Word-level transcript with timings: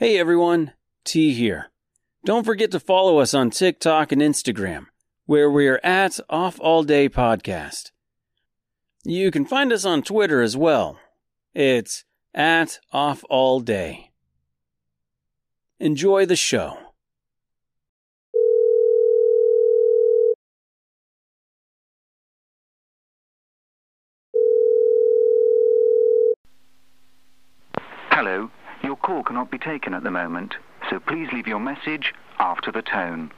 Hey 0.00 0.18
everyone, 0.18 0.72
T 1.04 1.34
here. 1.34 1.66
Don't 2.24 2.46
forget 2.46 2.70
to 2.70 2.80
follow 2.80 3.18
us 3.18 3.34
on 3.34 3.50
TikTok 3.50 4.12
and 4.12 4.22
Instagram, 4.22 4.86
where 5.26 5.50
we 5.50 5.68
are 5.68 5.78
at 5.84 6.18
Off 6.30 6.58
All 6.58 6.82
Day 6.84 7.06
Podcast. 7.10 7.90
You 9.04 9.30
can 9.30 9.44
find 9.44 9.70
us 9.70 9.84
on 9.84 10.02
Twitter 10.02 10.40
as 10.40 10.56
well. 10.56 10.98
It's 11.52 12.06
at 12.34 12.80
Off 12.94 13.24
All 13.28 13.60
Day. 13.60 14.12
Enjoy 15.78 16.24
the 16.24 16.34
show. 16.34 16.78
Hello, 28.08 28.50
call 29.10 29.24
cannot 29.24 29.50
be 29.50 29.58
taken 29.58 29.92
at 29.92 30.04
the 30.04 30.10
moment, 30.10 30.54
so 30.88 31.00
please 31.00 31.26
leave 31.32 31.48
your 31.48 31.58
message 31.58 32.14
after 32.38 32.70
the 32.70 32.80
tone. 32.80 33.32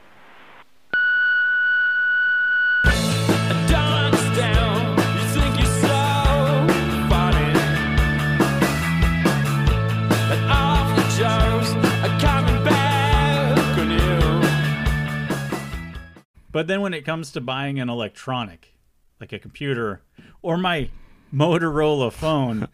But 16.51 16.67
then 16.67 16.81
when 16.81 16.93
it 16.93 17.03
comes 17.03 17.31
to 17.31 17.41
buying 17.41 17.79
an 17.79 17.89
electronic, 17.89 18.75
like 19.19 19.33
a 19.33 19.39
computer 19.39 20.03
or 20.43 20.55
my 20.55 20.91
Motorola 21.33 22.11
phone 22.11 22.67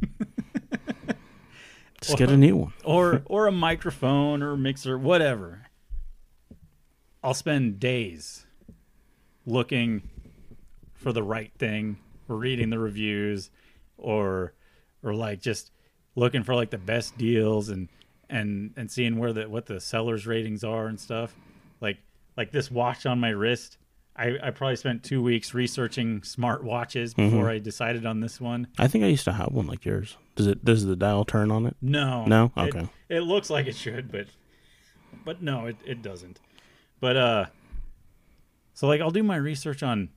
Just 2.02 2.18
get 2.18 2.30
a 2.30 2.36
new 2.36 2.56
one. 2.56 2.72
or 2.84 3.22
or 3.26 3.46
a 3.46 3.52
microphone 3.52 4.42
or 4.42 4.56
mixer, 4.56 4.98
whatever, 4.98 5.66
I'll 7.22 7.34
spend 7.34 7.78
days 7.78 8.46
looking 9.46 10.08
for 10.94 11.12
the 11.12 11.22
right 11.22 11.52
thing, 11.58 11.98
reading 12.28 12.70
the 12.70 12.78
reviews, 12.78 13.50
or 13.96 14.52
or 15.02 15.14
like 15.14 15.40
just 15.40 15.70
looking 16.14 16.42
for 16.42 16.54
like 16.54 16.70
the 16.70 16.78
best 16.78 17.16
deals 17.16 17.68
and 17.68 17.88
and 18.28 18.72
and 18.76 18.90
seeing 18.90 19.18
where 19.18 19.32
the 19.32 19.48
what 19.48 19.66
the 19.66 19.80
sellers 19.80 20.26
ratings 20.26 20.64
are 20.64 20.86
and 20.86 20.98
stuff. 20.98 21.34
Like 21.80 21.98
like 22.36 22.50
this 22.50 22.70
watch 22.70 23.06
on 23.06 23.20
my 23.20 23.30
wrist. 23.30 23.78
I, 24.14 24.36
I 24.42 24.50
probably 24.50 24.76
spent 24.76 25.02
two 25.04 25.22
weeks 25.22 25.54
researching 25.54 26.22
smart 26.22 26.62
watches 26.62 27.14
before 27.14 27.48
I 27.48 27.58
decided 27.58 28.04
on 28.04 28.20
this 28.20 28.40
one. 28.40 28.66
I 28.78 28.86
think 28.86 29.04
I 29.04 29.06
used 29.08 29.24
to 29.24 29.32
have 29.32 29.52
one 29.52 29.66
like 29.66 29.84
yours. 29.86 30.16
Does 30.36 30.46
it? 30.46 30.64
Does 30.64 30.84
the 30.84 30.96
dial 30.96 31.24
turn 31.24 31.50
on 31.50 31.64
it? 31.66 31.76
No. 31.80 32.26
No? 32.26 32.52
It- 32.56 32.74
Okay. 32.74 32.88
It, 33.08 33.20
looks 33.20 33.48
like 33.50 33.66
it 33.66 33.74
should, 33.76 34.12
but 34.12 34.26
but 35.24 35.42
no, 35.42 35.66
it, 35.66 35.76
it 35.86 36.02
doesn't. 36.02 36.40
But 37.00 37.16
uh 37.16 37.46
so 38.74 38.86
like 38.86 39.00
I'll 39.00 39.10
do 39.10 39.22
my 39.22 39.36
research 39.36 39.82
on 39.82 40.10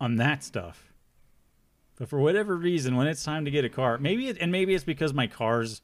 on 0.00 0.16
that 0.16 0.42
stuff. 0.42 0.92
But 1.98 2.08
for 2.08 2.20
whatever 2.20 2.56
reason 2.56 2.96
when 2.96 3.06
it's 3.06 3.24
time 3.24 3.44
to 3.46 3.50
get 3.50 3.64
a 3.64 3.68
car, 3.68 3.98
maybe 3.98 4.28
it 4.28 4.36
and 4.40 4.50
maybe 4.52 4.74
it's 4.74 4.84
because 4.84 5.14
my 5.14 5.26
cars 5.26 5.80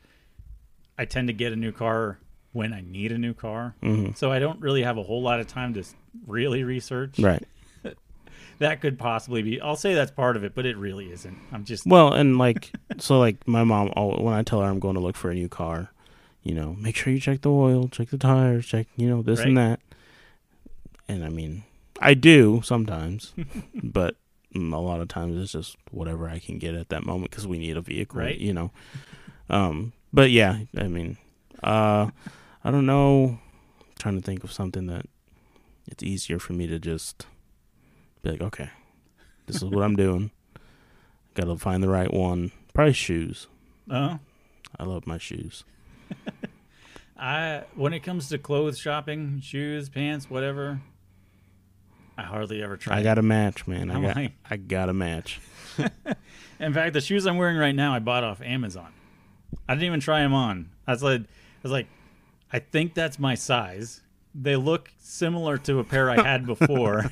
I 0.98 1.05
tend 1.05 1.28
to 1.28 1.33
get 1.34 1.53
a 1.53 1.56
new 1.56 1.73
car 1.73 2.19
when 2.53 2.72
I 2.72 2.83
need 2.83 3.12
a 3.12 3.19
new 3.19 3.34
car. 3.34 3.75
Mm-hmm. 3.83 4.12
So 4.14 4.31
I 4.31 4.39
don't 4.39 4.61
really 4.61 4.83
have 4.83 4.98
a 4.98 5.03
whole 5.03 5.22
lot 5.22 5.41
of 5.41 5.47
time 5.47 5.75
to 5.75 5.84
really 6.27 6.64
research. 6.64 7.19
Right. 7.19 7.42
That 8.59 8.81
could 8.81 8.97
possibly 8.97 9.42
be. 9.42 9.61
I'll 9.61 9.75
say 9.75 9.92
that's 9.94 10.12
part 10.12 10.36
of 10.36 10.44
it, 10.44 10.55
but 10.55 10.67
it 10.67 10.77
really 10.77 11.11
isn't. 11.11 11.36
I'm 11.50 11.64
just 11.64 11.84
Well, 11.84 12.12
and 12.12 12.39
like, 12.39 12.70
so 12.98 13.19
like 13.19 13.48
my 13.48 13.64
mom, 13.64 13.89
when 13.97 14.34
I 14.34 14.44
tell 14.44 14.61
her 14.61 14.69
I'm 14.69 14.78
going 14.78 14.94
to 14.94 15.00
look 15.00 15.17
for 15.17 15.33
a 15.33 15.34
new 15.34 15.48
car, 15.48 15.91
you 16.44 16.55
know, 16.55 16.75
make 16.78 16.94
sure 16.94 17.12
you 17.12 17.19
check 17.19 17.41
the 17.41 17.50
oil, 17.50 17.89
check 17.89 18.11
the 18.11 18.19
tires, 18.19 18.64
check, 18.64 18.87
you 18.97 19.09
know, 19.09 19.20
this 19.20 19.41
and 19.41 19.56
that. 19.59 19.81
And 21.09 21.25
I 21.25 21.28
mean, 21.28 21.64
I 22.00 22.14
do 22.14 22.61
sometimes, 22.64 23.34
but 23.82 24.15
mm, 24.55 24.72
a 24.72 24.76
lot 24.78 25.00
of 25.00 25.09
times 25.09 25.43
it's 25.43 25.53
just 25.53 25.76
whatever 25.91 26.28
I 26.28 26.38
can 26.38 26.59
get 26.59 26.75
at 26.75 26.91
that 26.91 27.05
moment 27.05 27.31
because 27.31 27.47
we 27.47 27.59
need 27.59 27.76
a 27.76 27.81
vehicle, 27.81 28.21
Right. 28.21 28.38
you 28.38 28.53
know. 28.53 28.71
Um, 29.50 29.93
but 30.12 30.31
yeah, 30.31 30.60
I 30.76 30.87
mean, 30.87 31.16
uh, 31.65 32.10
I 32.65 32.71
don't 32.71 32.87
know. 32.87 33.39
I'm 33.81 33.87
trying 33.99 34.17
to 34.17 34.23
think 34.23 34.45
of 34.45 34.53
something 34.53 34.87
that 34.87 35.06
it's 35.87 36.03
easier 36.03 36.39
for 36.39 36.53
me 36.53 36.67
to 36.69 36.78
just 36.78 37.27
be 38.23 38.31
like, 38.31 38.41
okay, 38.41 38.71
this 39.47 39.56
is 39.56 39.65
what 39.65 39.83
I'm 39.84 39.97
doing. 39.97 40.31
Got 41.34 41.45
to 41.47 41.56
find 41.56 41.83
the 41.83 41.89
right 41.89 42.12
one. 42.12 42.53
Probably 42.75 42.93
shoes. 42.93 43.47
uh 43.91 44.19
I 44.78 44.84
love 44.84 45.06
my 45.06 45.19
shoes. 45.19 45.65
I 47.19 47.65
when 47.75 47.93
it 47.93 48.00
comes 48.00 48.28
to 48.31 48.39
clothes 48.39 48.79
shopping, 48.79 49.41
shoes, 49.41 49.89
pants, 49.89 50.29
whatever, 50.31 50.81
I 52.17 52.23
hardly 52.23 52.62
ever 52.62 52.77
try. 52.77 52.99
I 52.99 53.03
got 53.03 53.19
a 53.19 53.23
match, 53.23 53.67
man. 53.67 53.91
I 53.91 53.94
I'm 53.94 54.03
got 54.03 54.17
like- 54.17 54.33
I 54.50 54.56
got 54.56 54.89
a 54.89 54.93
match. 54.93 55.41
In 56.61 56.73
fact, 56.73 56.93
the 56.93 57.00
shoes 57.00 57.27
I'm 57.27 57.37
wearing 57.39 57.56
right 57.56 57.75
now, 57.75 57.94
I 57.94 57.99
bought 57.99 58.25
off 58.25 58.41
Amazon. 58.43 58.93
I 59.69 59.75
didn't 59.75 59.87
even 59.87 60.00
try 60.00 60.21
them 60.21 60.33
on. 60.34 60.71
I 60.87 60.93
was 60.93 61.03
like, 61.03 61.21
I 61.23 61.25
was 61.62 61.73
like, 61.73 61.87
I 62.52 62.58
think 62.58 62.94
that's 62.94 63.18
my 63.18 63.34
size. 63.34 64.00
They 64.34 64.56
look 64.56 64.90
similar 65.00 65.58
to 65.58 65.78
a 65.78 65.84
pair 65.84 66.10
I 66.10 66.22
had 66.22 66.46
before. 66.54 67.10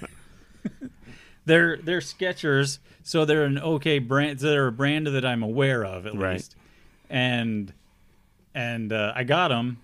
they're 1.44 1.76
they're 1.78 2.00
Skechers, 2.00 2.78
so 3.02 3.24
they're 3.24 3.44
an 3.44 3.58
okay 3.58 3.98
brand. 3.98 4.38
They're 4.38 4.66
a 4.68 4.72
brand 4.72 5.06
that 5.06 5.24
I'm 5.24 5.42
aware 5.42 5.84
of 5.84 6.06
at 6.06 6.14
Right. 6.14 6.34
least. 6.34 6.56
And 7.08 7.72
and 8.54 8.92
uh, 8.92 9.12
I 9.14 9.24
got 9.24 9.48
them. 9.48 9.78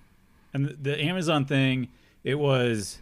And 0.53 0.67
the, 0.67 0.73
the 0.75 1.03
Amazon 1.05 1.45
thing, 1.45 1.89
it 2.25 2.37
was 2.37 2.99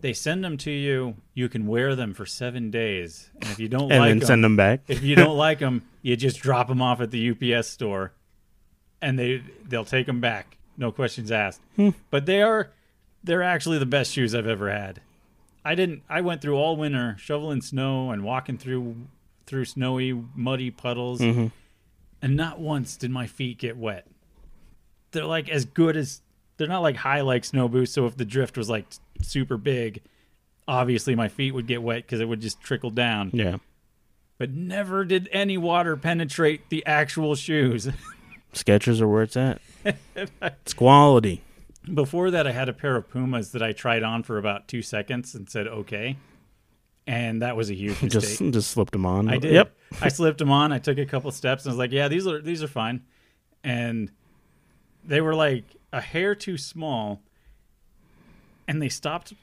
they 0.00 0.12
send 0.12 0.44
them 0.44 0.56
to 0.58 0.70
you. 0.70 1.16
You 1.34 1.48
can 1.48 1.66
wear 1.66 1.96
them 1.96 2.14
for 2.14 2.26
seven 2.26 2.70
days, 2.70 3.30
and 3.40 3.50
if 3.50 3.58
you 3.58 3.68
don't 3.68 3.90
And 3.90 4.00
like 4.00 4.10
then 4.10 4.20
send 4.20 4.44
them 4.44 4.56
back. 4.56 4.80
if 4.88 5.02
you 5.02 5.16
don't 5.16 5.36
like 5.36 5.58
them, 5.60 5.82
you 6.02 6.16
just 6.16 6.40
drop 6.40 6.68
them 6.68 6.82
off 6.82 7.00
at 7.00 7.10
the 7.10 7.30
UPS 7.30 7.68
store, 7.68 8.12
and 9.00 9.18
they 9.18 9.42
they'll 9.66 9.84
take 9.84 10.06
them 10.06 10.20
back, 10.20 10.56
no 10.76 10.92
questions 10.92 11.30
asked. 11.30 11.60
Hmm. 11.76 11.90
But 12.10 12.26
they 12.26 12.42
are 12.42 12.70
they're 13.22 13.42
actually 13.42 13.78
the 13.78 13.86
best 13.86 14.12
shoes 14.12 14.34
I've 14.34 14.46
ever 14.46 14.70
had. 14.70 15.00
I 15.64 15.74
didn't. 15.74 16.02
I 16.08 16.20
went 16.20 16.42
through 16.42 16.56
all 16.56 16.76
winter 16.76 17.16
shoveling 17.18 17.62
snow 17.62 18.10
and 18.10 18.22
walking 18.22 18.58
through 18.58 18.96
through 19.46 19.64
snowy, 19.64 20.12
muddy 20.34 20.70
puddles, 20.70 21.20
mm-hmm. 21.20 21.46
and 22.22 22.36
not 22.36 22.60
once 22.60 22.96
did 22.96 23.10
my 23.10 23.26
feet 23.26 23.58
get 23.58 23.76
wet. 23.76 24.06
They're 25.12 25.24
like 25.24 25.48
as 25.48 25.64
good 25.64 25.96
as 25.96 26.20
they're 26.56 26.68
not 26.68 26.80
like 26.80 26.96
high 26.96 27.22
like 27.22 27.44
snow 27.44 27.68
boots. 27.68 27.92
So 27.92 28.06
if 28.06 28.16
the 28.16 28.24
drift 28.24 28.56
was 28.58 28.68
like 28.68 28.86
super 29.22 29.56
big, 29.56 30.02
obviously 30.68 31.14
my 31.14 31.28
feet 31.28 31.52
would 31.54 31.66
get 31.66 31.82
wet 31.82 32.02
because 32.02 32.20
it 32.20 32.28
would 32.28 32.40
just 32.40 32.60
trickle 32.60 32.90
down 32.90 33.30
Yeah. 33.32 33.56
but 34.38 34.50
never 34.50 35.04
did 35.04 35.28
any 35.32 35.56
water 35.56 35.96
penetrate 35.96 36.68
the 36.68 36.84
actual 36.86 37.34
shoes. 37.34 37.88
Skechers 38.54 39.00
are 39.00 39.08
where 39.08 39.22
it's 39.22 39.36
at. 39.36 39.60
it's 39.84 40.72
quality. 40.74 41.42
Before 41.92 42.30
that, 42.30 42.46
I 42.46 42.52
had 42.52 42.68
a 42.68 42.72
pair 42.72 42.96
of 42.96 43.10
Pumas 43.10 43.52
that 43.52 43.62
I 43.62 43.72
tried 43.72 44.02
on 44.02 44.22
for 44.22 44.38
about 44.38 44.68
two 44.68 44.80
seconds 44.80 45.34
and 45.34 45.50
said 45.50 45.66
okay, 45.68 46.16
and 47.06 47.42
that 47.42 47.56
was 47.56 47.68
a 47.70 47.74
huge 47.74 48.00
mistake. 48.02 48.10
Just 48.10 48.38
just 48.38 48.70
slipped 48.70 48.92
them 48.92 49.04
on. 49.04 49.28
I 49.28 49.36
did. 49.38 49.52
Yep. 49.52 49.76
I 50.00 50.08
slipped 50.08 50.38
them 50.38 50.50
on. 50.50 50.72
I 50.72 50.78
took 50.78 50.98
a 50.98 51.04
couple 51.04 51.30
steps 51.30 51.64
and 51.64 51.70
I 51.70 51.72
was 51.72 51.78
like, 51.78 51.92
"Yeah, 51.92 52.08
these 52.08 52.26
are 52.26 52.40
these 52.40 52.62
are 52.62 52.68
fine," 52.68 53.02
and 53.62 54.10
they 55.04 55.20
were 55.20 55.34
like 55.34 55.64
a 55.92 56.00
hair 56.00 56.34
too 56.34 56.56
small, 56.56 57.20
and 58.66 58.80
they 58.80 58.88
stopped. 58.88 59.34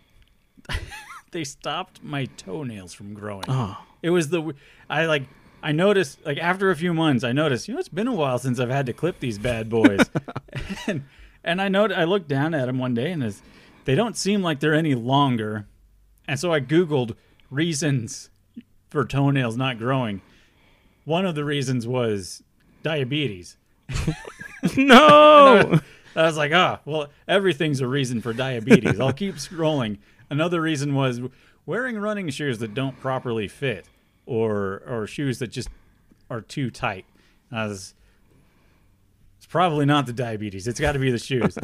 they 1.31 1.43
stopped 1.43 2.03
my 2.03 2.25
toenails 2.25 2.93
from 2.93 3.13
growing. 3.13 3.45
Oh. 3.47 3.77
It 4.01 4.09
was 4.09 4.29
the 4.29 4.53
I 4.89 5.05
like 5.05 5.23
I 5.63 5.71
noticed 5.71 6.25
like 6.25 6.37
after 6.37 6.71
a 6.71 6.75
few 6.75 6.93
months 6.93 7.23
I 7.23 7.31
noticed 7.31 7.67
you 7.67 7.73
know 7.73 7.79
it's 7.79 7.89
been 7.89 8.07
a 8.07 8.13
while 8.13 8.39
since 8.39 8.59
I've 8.59 8.69
had 8.69 8.85
to 8.87 8.93
clip 8.93 9.19
these 9.19 9.37
bad 9.37 9.69
boys, 9.69 10.09
and 10.87 11.03
and 11.43 11.61
I 11.61 11.67
know 11.67 11.85
I 11.85 12.03
looked 12.03 12.27
down 12.27 12.53
at 12.53 12.65
them 12.65 12.79
one 12.79 12.93
day 12.93 13.11
and 13.11 13.35
they 13.85 13.95
don't 13.95 14.17
seem 14.17 14.41
like 14.41 14.59
they're 14.59 14.73
any 14.73 14.95
longer, 14.95 15.67
and 16.27 16.39
so 16.39 16.51
I 16.51 16.59
googled 16.59 17.15
reasons 17.49 18.29
for 18.89 19.05
toenails 19.05 19.57
not 19.57 19.77
growing. 19.77 20.21
One 21.05 21.25
of 21.25 21.35
the 21.35 21.45
reasons 21.45 21.87
was 21.87 22.43
diabetes. 22.83 23.57
No. 24.77 25.79
I 26.15 26.23
was 26.23 26.37
like, 26.37 26.51
ah, 26.53 26.81
well, 26.85 27.09
everything's 27.27 27.81
a 27.81 27.87
reason 27.87 28.21
for 28.21 28.33
diabetes. 28.33 28.99
I'll 28.99 29.13
keep 29.13 29.35
scrolling. 29.35 29.97
Another 30.29 30.61
reason 30.61 30.93
was 30.93 31.21
wearing 31.65 31.97
running 31.97 32.29
shoes 32.29 32.59
that 32.59 32.73
don't 32.73 32.99
properly 32.99 33.47
fit, 33.47 33.87
or 34.31 34.81
or 34.87 35.05
shoes 35.07 35.39
that 35.39 35.47
just 35.47 35.67
are 36.29 36.39
too 36.39 36.71
tight. 36.71 37.05
I 37.51 37.67
was, 37.67 37.93
it's 39.37 39.45
probably 39.45 39.85
not 39.85 40.05
the 40.05 40.13
diabetes. 40.13 40.67
It's 40.67 40.79
got 40.79 40.93
to 40.93 40.99
be 40.99 41.11
the 41.11 41.17
shoes. 41.19 41.57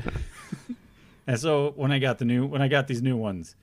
and 1.28 1.40
so 1.40 1.72
when 1.78 1.94
I 1.94 2.00
got 2.00 2.18
the 2.18 2.26
new, 2.26 2.46
when 2.46 2.62
I 2.62 2.68
got 2.68 2.88
these 2.88 3.02
new 3.02 3.16
ones, 3.16 3.56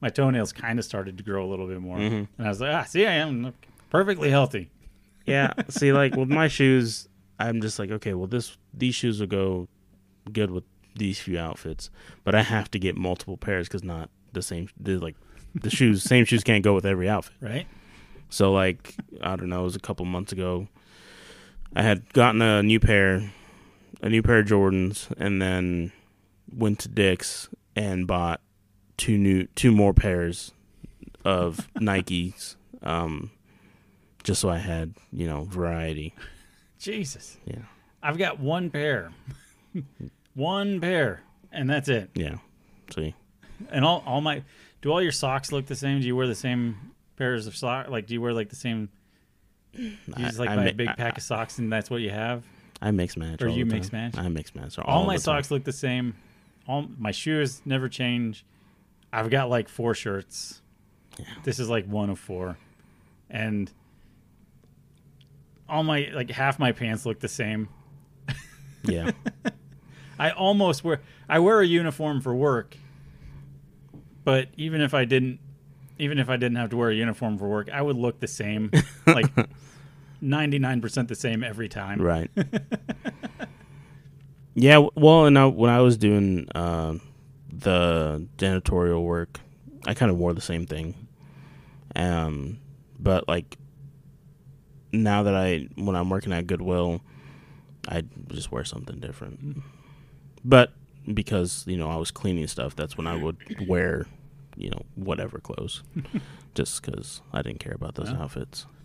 my 0.00 0.08
toenails 0.08 0.52
kind 0.52 0.80
of 0.80 0.84
started 0.84 1.16
to 1.18 1.22
grow 1.22 1.46
a 1.46 1.48
little 1.48 1.68
bit 1.68 1.80
more, 1.80 1.98
and 1.98 2.26
I 2.36 2.48
was 2.48 2.60
like, 2.60 2.74
ah, 2.74 2.82
see, 2.82 3.06
I 3.06 3.12
am 3.12 3.54
perfectly 3.90 4.28
healthy. 4.30 4.70
yeah. 5.24 5.52
See, 5.68 5.92
like 5.92 6.16
with 6.16 6.28
my 6.28 6.48
shoes, 6.48 7.08
I'm 7.38 7.60
just 7.60 7.78
like, 7.78 7.92
okay, 7.92 8.14
well, 8.14 8.26
this 8.26 8.56
these 8.74 8.96
shoes 8.96 9.20
will 9.20 9.28
go 9.28 9.68
good 10.32 10.50
with 10.50 10.64
these 10.96 11.20
few 11.20 11.38
outfits, 11.38 11.90
but 12.24 12.34
I 12.34 12.42
have 12.42 12.68
to 12.72 12.78
get 12.80 12.96
multiple 12.96 13.36
pairs 13.36 13.68
because 13.68 13.84
not 13.84 14.10
the 14.32 14.42
same. 14.42 14.68
The, 14.80 14.98
like 14.98 15.14
the 15.54 15.70
shoes, 15.70 16.02
same 16.02 16.24
shoes 16.24 16.42
can't 16.42 16.64
go 16.64 16.74
with 16.74 16.84
every 16.84 17.08
outfit. 17.08 17.36
Right. 17.40 17.66
So 18.28 18.52
like 18.52 18.94
I 19.22 19.36
don't 19.36 19.48
know, 19.48 19.60
it 19.60 19.64
was 19.64 19.76
a 19.76 19.80
couple 19.80 20.04
months 20.06 20.32
ago. 20.32 20.68
I 21.74 21.82
had 21.82 22.12
gotten 22.12 22.40
a 22.42 22.62
new 22.62 22.80
pair, 22.80 23.30
a 24.00 24.08
new 24.08 24.22
pair 24.22 24.38
of 24.38 24.46
Jordans, 24.46 25.10
and 25.18 25.40
then 25.40 25.92
went 26.54 26.78
to 26.80 26.88
Dick's 26.88 27.48
and 27.76 28.06
bought 28.06 28.40
two 28.96 29.18
new, 29.18 29.46
two 29.54 29.70
more 29.70 29.92
pairs 29.94 30.52
of 31.24 31.68
Nikes, 31.78 32.56
um, 32.82 33.30
just 34.24 34.40
so 34.40 34.48
I 34.48 34.58
had 34.58 34.94
you 35.12 35.26
know 35.26 35.44
variety. 35.44 36.14
Jesus. 36.78 37.36
Yeah, 37.44 37.62
I've 38.02 38.18
got 38.18 38.38
one 38.40 38.70
pair. 38.70 39.10
one 40.34 40.80
pair. 40.80 41.22
And 41.50 41.68
that's 41.68 41.88
it. 41.88 42.10
yeah. 42.14 42.36
See, 42.94 43.14
And 43.70 43.84
all, 43.84 44.02
all 44.06 44.20
my 44.20 44.42
do 44.82 44.90
all 44.90 45.02
your 45.02 45.12
socks 45.12 45.50
look 45.50 45.66
the 45.66 45.74
same? 45.74 46.00
Do 46.00 46.06
you 46.06 46.14
wear 46.16 46.26
the 46.26 46.34
same 46.34 46.92
pairs 47.18 47.46
of 47.46 47.56
socks? 47.56 47.90
Like 47.90 48.06
do 48.06 48.14
you 48.14 48.20
wear 48.20 48.32
like 48.32 48.48
the 48.48 48.56
same 48.56 48.88
you 49.74 49.92
just 50.16 50.38
like 50.38 50.48
I 50.48 50.56
buy 50.56 50.64
mi- 50.64 50.70
a 50.70 50.74
big 50.74 50.88
I- 50.88 50.94
pack 50.94 51.16
of 51.18 51.22
socks 51.22 51.58
and 51.58 51.70
that's 51.72 51.90
what 51.90 52.00
you 52.00 52.10
have? 52.10 52.44
I 52.80 52.90
mix 52.92 53.16
match. 53.16 53.42
Or 53.42 53.48
all 53.48 53.54
you 53.56 53.66
mix 53.66 53.92
match? 53.92 54.16
I 54.16 54.28
mix 54.28 54.54
match. 54.54 54.78
all 54.78 55.04
my 55.04 55.14
the 55.16 55.18
time. 55.18 55.36
socks 55.36 55.50
look 55.50 55.64
the 55.64 55.72
same. 55.72 56.14
All 56.68 56.86
my 56.98 57.10
shoes 57.10 57.60
never 57.64 57.88
change. 57.88 58.44
I've 59.12 59.30
got 59.30 59.50
like 59.50 59.68
four 59.68 59.94
shirts. 59.94 60.60
This 61.42 61.58
is 61.58 61.68
like 61.68 61.86
one 61.86 62.10
of 62.10 62.18
four, 62.20 62.56
and 63.28 63.72
all 65.68 65.82
my 65.82 66.08
like 66.14 66.30
half 66.30 66.58
my 66.60 66.70
pants 66.72 67.04
look 67.04 67.18
the 67.20 67.28
same. 67.28 67.68
Yeah, 68.84 69.10
I 70.18 70.30
almost 70.30 70.84
wear 70.84 71.00
I 71.28 71.40
wear 71.40 71.60
a 71.60 71.66
uniform 71.66 72.20
for 72.20 72.32
work, 72.34 72.76
but 74.24 74.48
even 74.56 74.80
if 74.80 74.94
I 74.94 75.04
didn't, 75.04 75.40
even 75.98 76.18
if 76.18 76.28
I 76.28 76.36
didn't 76.36 76.56
have 76.56 76.70
to 76.70 76.76
wear 76.76 76.90
a 76.90 76.94
uniform 76.94 77.38
for 77.38 77.48
work, 77.48 77.68
I 77.72 77.82
would 77.82 77.96
look 77.96 78.20
the 78.20 78.26
same, 78.26 78.70
like 79.06 79.26
ninety 80.20 80.58
nine 80.58 80.80
percent 80.80 81.08
the 81.08 81.14
same 81.14 81.42
every 81.42 81.68
time. 81.68 82.00
right. 82.00 82.30
yeah, 84.54 84.86
well, 84.94 85.26
and 85.26 85.38
I, 85.38 85.46
when 85.46 85.70
I 85.70 85.80
was 85.80 85.96
doing 85.96 86.48
uh, 86.54 86.94
the 87.52 88.26
janitorial 88.36 89.04
work, 89.04 89.40
I 89.86 89.94
kind 89.94 90.10
of 90.10 90.18
wore 90.18 90.32
the 90.32 90.40
same 90.40 90.66
thing. 90.66 90.94
Um, 91.96 92.58
but 92.98 93.28
like 93.28 93.56
now 94.92 95.22
that 95.22 95.34
I 95.34 95.68
when 95.76 95.96
I'm 95.96 96.10
working 96.10 96.32
at 96.32 96.46
Goodwill, 96.46 97.00
I 97.88 98.04
just 98.28 98.52
wear 98.52 98.64
something 98.64 99.00
different. 99.00 99.62
But 100.44 100.72
because 101.12 101.64
you 101.66 101.76
know 101.76 101.90
I 101.90 101.96
was 101.96 102.10
cleaning 102.10 102.46
stuff, 102.46 102.76
that's 102.76 102.96
when 102.96 103.06
I 103.06 103.16
would 103.16 103.36
wear, 103.68 104.06
you 104.58 104.70
know, 104.70 104.82
whatever 104.96 105.38
clothes, 105.38 105.82
just 106.54 106.82
because 106.82 107.22
I 107.32 107.42
didn't 107.42 107.60
care 107.60 107.74
about 107.74 107.94
those 107.94 108.10
outfits. 108.10 108.66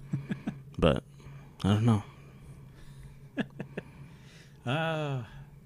But 0.77 1.03
I 1.63 1.69
don't 1.69 1.85
know. 1.85 2.03
Uh, 4.65 5.23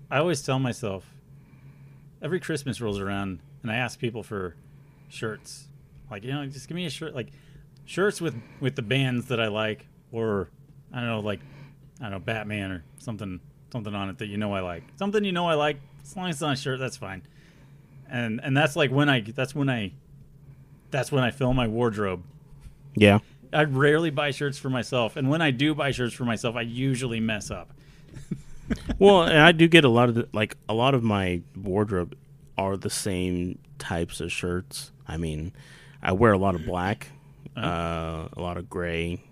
I 0.09 0.17
always 0.17 0.41
tell 0.41 0.57
myself 0.57 1.05
every 2.19 2.39
Christmas 2.39 2.81
rolls 2.81 2.99
around 2.99 3.37
and 3.61 3.71
I 3.71 3.75
ask 3.75 3.99
people 3.99 4.23
for 4.23 4.55
shirts. 5.07 5.67
Like, 6.09 6.23
you 6.23 6.31
know, 6.31 6.43
just 6.47 6.67
give 6.67 6.75
me 6.75 6.87
a 6.87 6.89
shirt 6.89 7.13
like 7.13 7.27
shirts 7.85 8.19
with 8.19 8.35
with 8.59 8.75
the 8.75 8.81
bands 8.81 9.27
that 9.27 9.39
I 9.39 9.49
like 9.49 9.85
or 10.11 10.49
I 10.91 10.99
don't 10.99 11.09
know 11.09 11.19
like 11.19 11.41
I 11.99 12.05
don't 12.05 12.11
know 12.13 12.19
Batman 12.19 12.71
or 12.71 12.83
something 12.97 13.39
something 13.71 13.93
on 13.93 14.09
it 14.09 14.17
that 14.17 14.27
you 14.27 14.37
know 14.37 14.53
I 14.53 14.61
like. 14.61 14.83
Something 14.97 15.23
you 15.23 15.31
know 15.31 15.47
I 15.47 15.53
like 15.53 15.77
as 16.01 16.15
long 16.15 16.29
as 16.29 16.37
it's 16.37 16.41
on 16.41 16.53
a 16.53 16.55
shirt 16.55 16.79
that's 16.79 16.97
fine. 16.97 17.21
And 18.09 18.39
and 18.43 18.55
that's 18.55 18.75
like 18.75 18.91
when 18.91 19.09
I 19.09 19.21
that's 19.21 19.53
when 19.53 19.69
I 19.69 19.93
that's 20.91 21.11
when 21.11 21.23
I 21.23 21.31
fill 21.31 21.53
my 21.53 21.67
wardrobe. 21.67 22.23
Yeah. 22.95 23.19
I 23.53 23.63
rarely 23.63 24.09
buy 24.09 24.31
shirts 24.31 24.57
for 24.57 24.69
myself, 24.69 25.15
and 25.15 25.29
when 25.29 25.41
I 25.41 25.51
do 25.51 25.73
buy 25.73 25.91
shirts 25.91 26.13
for 26.13 26.25
myself, 26.25 26.55
I 26.55 26.61
usually 26.61 27.21
mess 27.21 27.49
up. 27.49 27.71
well, 28.99 29.23
and 29.23 29.39
I 29.39 29.53
do 29.53 29.67
get 29.67 29.85
a 29.85 29.89
lot 29.89 30.09
of 30.09 30.15
the, 30.15 30.27
like 30.33 30.57
a 30.67 30.73
lot 30.73 30.93
of 30.93 31.01
my 31.01 31.41
wardrobe 31.55 32.15
are 32.57 32.75
the 32.75 32.89
same 32.89 33.59
types 33.79 34.19
of 34.19 34.31
shirts. 34.31 34.91
I 35.07 35.15
mean, 35.15 35.53
I 36.01 36.11
wear 36.11 36.33
a 36.33 36.37
lot 36.37 36.55
of 36.55 36.65
black, 36.65 37.07
uh, 37.55 38.27
a 38.33 38.41
lot 38.41 38.57
of 38.57 38.69
gray. 38.69 39.23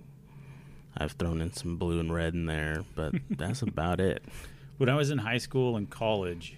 I've 0.97 1.13
thrown 1.13 1.41
in 1.41 1.51
some 1.51 1.75
blue 1.75 1.99
and 1.99 2.13
red 2.13 2.33
in 2.33 2.45
there, 2.45 2.85
but 2.95 3.13
that's 3.29 3.61
about 3.61 3.99
it. 3.99 4.23
when 4.77 4.89
I 4.89 4.95
was 4.95 5.09
in 5.09 5.17
high 5.17 5.37
school 5.37 5.75
and 5.75 5.89
college, 5.89 6.55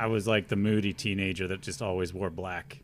I 0.00 0.06
was 0.06 0.26
like 0.26 0.48
the 0.48 0.56
moody 0.56 0.94
teenager 0.94 1.46
that 1.48 1.60
just 1.60 1.82
always 1.82 2.14
wore 2.14 2.30
black. 2.30 2.78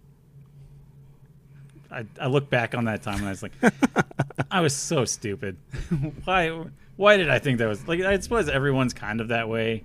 I, 1.91 2.05
I 2.21 2.27
look 2.27 2.51
back 2.51 2.75
on 2.75 2.85
that 2.85 3.03
time 3.03 3.21
and 3.21 3.27
I 3.27 3.31
was 3.31 3.43
like, 3.43 3.53
I 4.51 4.61
was 4.61 4.75
so 4.75 5.07
stupid. 5.07 5.57
why 6.25 6.67
why 6.97 7.17
did 7.17 7.31
I 7.31 7.39
think 7.39 7.59
that 7.59 7.69
was 7.69 7.89
like? 7.89 8.03
I 8.03 8.19
suppose 8.19 8.51
everyone's 8.51 8.93
kind 8.93 9.23
of 9.23 9.29
that 9.29 9.49
way 9.49 9.85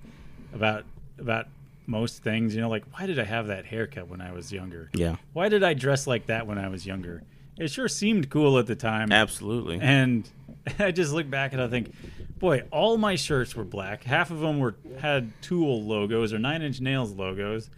about 0.54 0.84
about 1.20 1.48
most 1.88 2.22
things. 2.22 2.54
You 2.54 2.60
know, 2.60 2.70
like 2.70 2.84
why 2.92 3.06
did 3.06 3.18
I 3.18 3.24
have 3.24 3.48
that 3.48 3.66
haircut 3.66 4.10
when 4.10 4.20
I 4.20 4.34
was 4.34 4.52
younger? 4.52 4.90
Yeah, 4.94 5.16
Why 5.32 5.48
did 5.48 5.64
I 5.64 5.74
dress 5.74 6.08
like 6.08 6.26
that 6.26 6.48
when 6.48 6.58
I 6.58 6.68
was 6.68 6.86
younger? 6.86 7.24
It 7.58 7.72
sure 7.72 7.88
seemed 7.88 8.30
cool 8.30 8.60
at 8.60 8.68
the 8.68 8.76
time. 8.76 9.14
absolutely. 9.14 9.80
And 9.80 10.30
I 10.80 10.92
just 10.92 11.14
look 11.14 11.30
back 11.30 11.54
and 11.54 11.62
I 11.62 11.68
think, 11.68 11.94
boy, 12.38 12.64
all 12.72 12.98
my 12.98 13.16
shirts 13.16 13.56
were 13.56 13.64
black. 13.64 14.04
Half 14.04 14.32
of 14.32 14.40
them 14.40 14.60
were 14.60 14.76
had 15.00 15.32
Tool 15.42 15.84
logos 15.84 16.34
or 16.34 16.40
Nine 16.40 16.62
Inch 16.62 16.80
Nails 16.82 17.14
logos. 17.14 17.70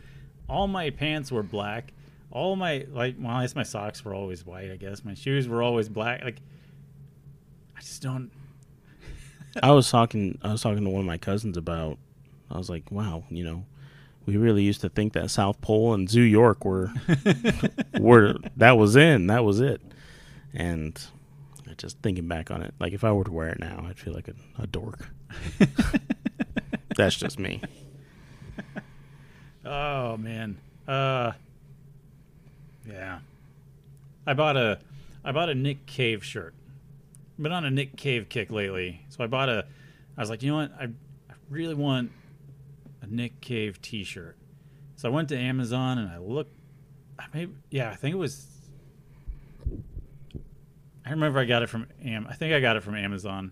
All 0.49 0.67
my 0.67 0.89
pants 0.89 1.31
were 1.31 1.43
black. 1.43 1.93
All 2.31 2.55
my 2.55 2.85
like, 2.91 3.15
well, 3.19 3.31
I 3.31 3.43
guess 3.43 3.55
my 3.55 3.63
socks 3.63 4.03
were 4.03 4.13
always 4.13 4.45
white. 4.45 4.71
I 4.71 4.75
guess 4.75 5.05
my 5.05 5.13
shoes 5.13 5.47
were 5.47 5.61
always 5.61 5.87
black. 5.87 6.23
Like, 6.23 6.41
I 7.77 7.81
just 7.81 8.01
don't. 8.01 8.31
I 9.61 9.71
was 9.71 9.89
talking. 9.89 10.39
I 10.41 10.51
was 10.51 10.61
talking 10.61 10.83
to 10.83 10.89
one 10.89 11.01
of 11.01 11.05
my 11.05 11.17
cousins 11.17 11.57
about. 11.57 11.99
I 12.49 12.57
was 12.57 12.69
like, 12.69 12.91
"Wow, 12.91 13.23
you 13.29 13.43
know, 13.43 13.65
we 14.25 14.37
really 14.37 14.63
used 14.63 14.81
to 14.81 14.89
think 14.89 15.13
that 15.13 15.29
South 15.29 15.61
Pole 15.61 15.93
and 15.93 16.09
Zoo 16.09 16.21
York 16.21 16.65
were 16.65 16.91
were 17.99 18.35
that 18.57 18.77
was 18.77 18.95
in 18.95 19.27
that 19.27 19.45
was 19.45 19.59
it." 19.59 19.81
And 20.55 20.99
just 21.77 21.99
thinking 21.99 22.27
back 22.27 22.51
on 22.51 22.61
it, 22.61 22.73
like 22.79 22.93
if 22.93 23.03
I 23.03 23.11
were 23.11 23.23
to 23.23 23.31
wear 23.31 23.49
it 23.49 23.59
now, 23.59 23.85
I'd 23.87 23.99
feel 23.99 24.13
like 24.13 24.27
a, 24.27 24.33
a 24.61 24.67
dork. 24.67 25.09
That's 26.95 27.15
just 27.15 27.39
me. 27.39 27.61
Oh 29.65 30.17
man. 30.17 30.57
Uh. 30.87 31.33
Yeah. 32.87 33.19
I 34.25 34.33
bought 34.33 34.57
a, 34.57 34.79
I 35.23 35.31
bought 35.31 35.49
a 35.49 35.55
Nick 35.55 35.85
Cave 35.85 36.23
shirt. 36.23 36.53
Been 37.39 37.51
on 37.51 37.65
a 37.65 37.71
Nick 37.71 37.97
Cave 37.97 38.27
kick 38.29 38.51
lately, 38.51 39.05
so 39.09 39.23
I 39.23 39.27
bought 39.27 39.49
a. 39.49 39.65
I 40.17 40.21
was 40.21 40.29
like, 40.29 40.43
you 40.43 40.51
know 40.51 40.57
what? 40.57 40.71
I, 40.79 40.83
I 40.83 41.33
really 41.49 41.73
want 41.73 42.11
a 43.01 43.07
Nick 43.07 43.41
Cave 43.41 43.81
T-shirt. 43.81 44.37
So 44.95 45.09
I 45.09 45.11
went 45.11 45.29
to 45.29 45.37
Amazon 45.37 45.97
and 45.97 46.09
I 46.09 46.19
looked. 46.19 46.53
I 47.17 47.25
maybe 47.33 47.53
yeah, 47.69 47.89
I 47.89 47.95
think 47.95 48.13
it 48.13 48.17
was. 48.17 48.45
I 51.05 51.11
remember 51.11 51.39
I 51.39 51.45
got 51.45 51.63
it 51.63 51.69
from 51.69 51.87
Am. 52.05 52.27
I 52.27 52.33
think 52.33 52.53
I 52.53 52.59
got 52.59 52.75
it 52.75 52.83
from 52.83 52.95
Amazon. 52.95 53.51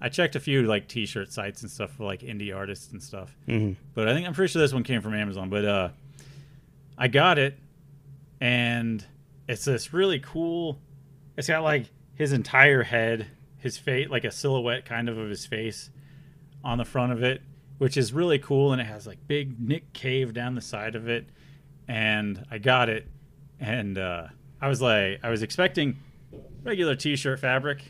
I 0.00 0.08
checked 0.08 0.36
a 0.36 0.40
few 0.40 0.62
like 0.62 0.88
T-shirt 0.88 1.32
sites 1.32 1.62
and 1.62 1.70
stuff 1.70 1.92
for 1.92 2.04
like 2.04 2.20
indie 2.20 2.54
artists 2.56 2.90
and 2.92 3.02
stuff 3.02 3.36
hmm 3.46 3.72
but 3.94 4.08
I 4.08 4.14
think 4.14 4.26
I'm 4.26 4.32
pretty 4.34 4.50
sure 4.50 4.62
this 4.62 4.72
one 4.72 4.82
came 4.82 5.02
from 5.02 5.14
Amazon. 5.14 5.50
But 5.50 5.64
uh, 5.64 5.88
I 6.96 7.08
got 7.08 7.38
it, 7.38 7.58
and 8.40 9.04
it's 9.48 9.64
this 9.64 9.92
really 9.92 10.18
cool. 10.20 10.78
It's 11.36 11.48
got 11.48 11.62
like 11.62 11.86
his 12.14 12.32
entire 12.32 12.82
head, 12.82 13.26
his 13.58 13.78
face, 13.78 14.08
like 14.08 14.24
a 14.24 14.30
silhouette 14.30 14.84
kind 14.84 15.08
of 15.08 15.18
of 15.18 15.28
his 15.28 15.46
face 15.46 15.90
on 16.62 16.78
the 16.78 16.84
front 16.84 17.12
of 17.12 17.22
it, 17.22 17.42
which 17.78 17.96
is 17.96 18.12
really 18.12 18.38
cool. 18.38 18.72
And 18.72 18.80
it 18.80 18.84
has 18.86 19.06
like 19.06 19.18
big 19.26 19.60
Nick 19.60 19.92
Cave 19.92 20.32
down 20.34 20.54
the 20.54 20.60
side 20.60 20.94
of 20.94 21.08
it. 21.08 21.26
And 21.88 22.44
I 22.50 22.58
got 22.58 22.88
it, 22.88 23.06
and 23.58 23.98
uh, 23.98 24.28
I 24.60 24.68
was 24.68 24.80
like, 24.80 25.20
I 25.22 25.30
was 25.30 25.42
expecting 25.42 25.98
regular 26.62 26.94
T-shirt 26.96 27.40
fabric. 27.40 27.82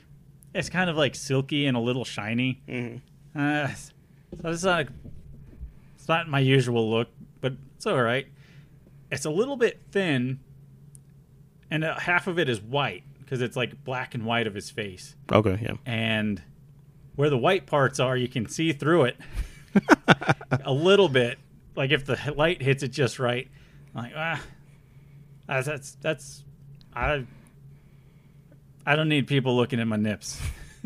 It's 0.54 0.68
kind 0.68 0.90
of 0.90 0.96
like 0.96 1.14
silky 1.14 1.66
and 1.66 1.76
a 1.76 1.80
little 1.80 2.04
shiny. 2.04 2.60
hmm 2.68 2.96
Uh, 3.38 3.68
so 3.74 4.48
it's 4.50 4.64
not 4.64 4.86
it's 5.96 6.08
not 6.08 6.28
my 6.28 6.40
usual 6.40 6.90
look, 6.90 7.08
but 7.40 7.54
it's 7.76 7.86
all 7.86 8.02
right. 8.02 8.26
It's 9.12 9.24
a 9.24 9.30
little 9.30 9.56
bit 9.56 9.80
thin, 9.90 10.40
and 11.70 11.84
uh, 11.84 11.98
half 11.98 12.26
of 12.26 12.38
it 12.38 12.48
is 12.48 12.60
white 12.60 13.02
because 13.20 13.42
it's 13.42 13.56
like 13.56 13.84
black 13.84 14.14
and 14.14 14.24
white 14.24 14.46
of 14.46 14.54
his 14.54 14.70
face, 14.70 15.14
Okay, 15.30 15.58
yeah. 15.62 15.74
and 15.86 16.42
where 17.16 17.30
the 17.30 17.38
white 17.38 17.66
parts 17.66 18.00
are, 18.00 18.16
you 18.16 18.28
can 18.28 18.48
see 18.48 18.72
through 18.72 19.04
it 19.04 19.16
a 20.64 20.72
little 20.72 21.08
bit. 21.08 21.38
Like 21.76 21.90
if 21.92 22.04
the 22.06 22.18
light 22.36 22.60
hits 22.62 22.82
it 22.82 22.88
just 22.88 23.18
right, 23.18 23.48
I'm 23.94 24.02
like 24.04 24.12
ah, 24.16 24.40
that's 25.46 25.66
that's, 25.66 25.92
that's 26.00 26.44
I. 26.94 27.24
I 28.86 28.96
don't 28.96 29.08
need 29.08 29.26
people 29.26 29.56
looking 29.56 29.80
at 29.80 29.86
my 29.86 29.96
nips. 29.96 30.40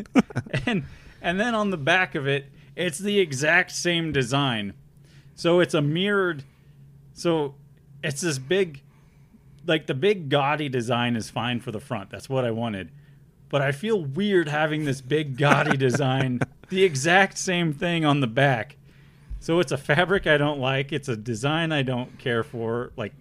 and 0.65 0.83
and 1.21 1.39
then 1.39 1.55
on 1.55 1.69
the 1.71 1.77
back 1.77 2.15
of 2.15 2.27
it, 2.27 2.45
It's 2.75 2.99
the 2.99 3.19
exact 3.19 3.71
same 3.71 4.11
design. 4.11 4.73
So 5.35 5.59
it's 5.59 5.73
a 5.73 5.81
mirrored. 5.81 6.43
So 7.13 7.55
it's 8.03 8.21
this 8.21 8.37
big, 8.37 8.81
like 9.65 9.87
the 9.87 9.93
big 9.93 10.29
gaudy 10.29 10.69
design 10.69 11.15
is 11.15 11.29
fine 11.29 11.59
for 11.61 11.71
the 11.71 11.79
front. 11.79 12.09
That's 12.09 12.29
what 12.29 12.43
I 12.45 12.51
wanted. 12.51 12.91
But 13.49 13.61
I 13.61 13.71
feel 13.71 14.03
weird 14.03 14.49
having 14.49 14.83
this 14.85 14.99
big 15.01 15.37
gaudy 15.37 15.77
design, 15.87 16.39
the 16.69 16.83
exact 16.83 17.37
same 17.37 17.73
thing 17.73 18.03
on 18.03 18.19
the 18.19 18.27
back. 18.27 18.75
So 19.39 19.59
it's 19.59 19.71
a 19.71 19.77
fabric 19.77 20.27
I 20.27 20.37
don't 20.37 20.59
like. 20.59 20.91
It's 20.91 21.07
a 21.07 21.15
design 21.15 21.71
I 21.71 21.83
don't 21.83 22.17
care 22.19 22.43
for. 22.43 22.91
Like, 22.97 23.13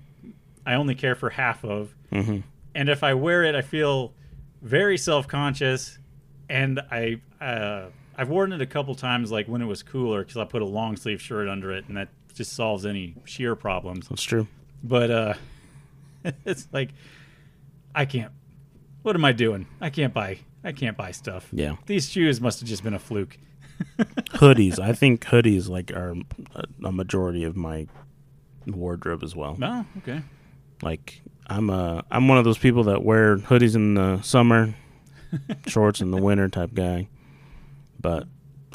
I 0.66 0.74
only 0.74 0.94
care 0.94 1.14
for 1.14 1.30
half 1.30 1.64
of. 1.64 1.94
hmm 2.10 2.38
And 2.74 2.88
if 2.88 3.04
I 3.04 3.14
wear 3.14 3.44
it, 3.44 3.54
I 3.54 3.62
feel 3.62 4.12
very 4.64 4.99
self 4.99 5.28
conscious. 5.28 5.99
And 6.49 6.80
I, 6.90 7.21
uh, 7.40 7.87
I've 8.16 8.28
worn 8.28 8.52
it 8.52 8.61
a 8.61 8.66
couple 8.66 8.94
times, 8.94 9.30
like 9.30 9.47
when 9.47 9.62
it 9.62 9.66
was 9.66 9.83
cooler, 9.83 10.21
because 10.21 10.37
I 10.37 10.44
put 10.44 10.62
a 10.62 10.66
long 10.66 10.97
sleeve 10.97 11.23
shirt 11.23 11.49
under 11.49 11.71
it, 11.73 11.85
and 11.88 11.97
that 11.97 12.09
just 12.35 12.52
solves 12.52 12.85
any 12.85 13.14
sheer 13.25 13.54
problems. 13.54 14.09
That's 14.09 14.23
true. 14.23 14.49
But 14.83 15.11
uh, 15.11 15.35
it's 16.44 16.68
like 16.73 16.90
I 17.94 18.04
can't. 18.04 18.33
What 19.02 19.14
am 19.14 19.25
I 19.25 19.33
doing? 19.33 19.66
I 19.80 19.90
can't 19.90 20.12
buy. 20.12 20.38
I 20.62 20.73
can't 20.73 20.97
buy 20.97 21.11
stuff. 21.12 21.49
Yeah. 21.52 21.76
These 21.87 22.09
shoes 22.09 22.40
must 22.40 22.61
have 22.61 22.68
just 22.68 22.83
been 22.83 22.94
a 22.94 22.99
fluke. 22.99 23.38
hoodies. 23.99 24.78
I 24.78 24.92
think 24.92 25.25
hoodies 25.25 25.68
like 25.68 25.92
are 25.92 26.14
a, 26.54 26.64
a 26.85 26.92
majority 26.92 27.44
of 27.44 27.56
my 27.56 27.87
wardrobe 28.66 29.23
as 29.23 29.37
well. 29.37 29.59
Oh, 29.61 29.85
okay. 29.99 30.23
Like 30.83 31.21
I'm 31.46 31.70
a 31.70 32.04
I'm 32.10 32.28
one 32.28 32.38
of 32.38 32.44
those 32.44 32.58
people 32.58 32.84
that 32.84 33.02
wear 33.04 33.36
hoodies 33.36 33.74
in 33.74 33.94
the 33.94 34.20
summer, 34.22 34.74
shorts 35.66 36.00
in 36.00 36.10
the 36.10 36.16
winter 36.20 36.48
type 36.48 36.74
guy. 36.74 37.08
But 38.00 38.26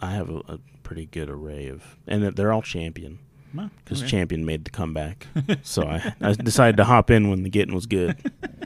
I 0.02 0.12
have 0.12 0.30
a, 0.30 0.38
a 0.48 0.60
pretty 0.84 1.06
good 1.06 1.30
array 1.30 1.68
of, 1.68 1.84
and 2.08 2.24
they're 2.24 2.52
all 2.52 2.62
champion 2.62 3.20
Well, 3.54 3.70
because 3.84 4.02
okay. 4.02 4.10
champion 4.10 4.46
made 4.46 4.66
the 4.66 4.72
comeback. 4.72 5.28
so 5.64 5.84
I, 5.84 6.14
I 6.22 6.34
decided 6.34 6.78
to 6.78 6.84
hop 6.86 7.12
in 7.12 7.30
when 7.30 7.44
the 7.44 7.50
getting 7.50 7.76
was 7.76 7.86
good. 7.86 8.18